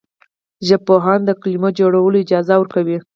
[0.67, 2.97] ژبپوهنه د کلمو جوړول اجازه ورکوي.